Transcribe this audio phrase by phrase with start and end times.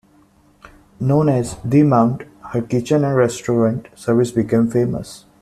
[0.99, 5.25] Known as "The Mount", her kitchen and restaurant service became famous.